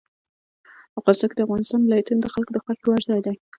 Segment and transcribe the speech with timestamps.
[0.99, 3.35] افغانستان کې د افغانستان ولايتونه د خلکو د خوښې وړ ځای دی.